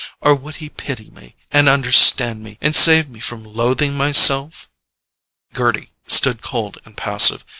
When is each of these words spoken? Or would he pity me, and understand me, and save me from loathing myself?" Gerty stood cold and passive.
Or 0.19 0.33
would 0.33 0.55
he 0.55 0.67
pity 0.69 1.11
me, 1.11 1.35
and 1.51 1.69
understand 1.69 2.41
me, 2.41 2.57
and 2.59 2.75
save 2.75 3.07
me 3.07 3.19
from 3.19 3.43
loathing 3.43 3.95
myself?" 3.95 4.67
Gerty 5.53 5.91
stood 6.07 6.41
cold 6.41 6.79
and 6.85 6.97
passive. 6.97 7.45